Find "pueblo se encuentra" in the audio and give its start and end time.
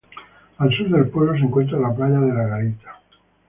1.09-1.77